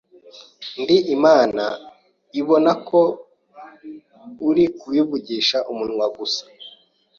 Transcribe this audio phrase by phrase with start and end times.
[0.81, 1.63] ndi Imana
[2.39, 2.99] ibona ko
[4.49, 6.43] uri kubivugisha umunwa gusa,